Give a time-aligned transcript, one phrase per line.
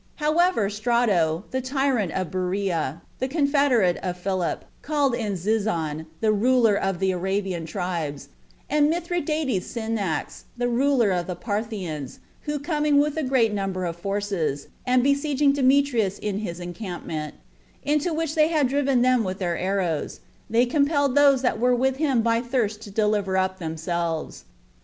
[0.15, 6.73] However Strato, the tyrant of Berea, the confederate of Philip, called in Zizon, the ruler
[6.73, 8.29] of the Arabian tribes,
[8.67, 12.17] and Mithridates Sinax, the ruler of the Parthians,
[12.47, 17.35] who coming with a great number of forces, and besieging Demetrius in his encampment,
[17.83, 21.97] into which they had driven them with their arrows, they compelled those that were with
[21.97, 24.45] him by thirst to deliver up themselves.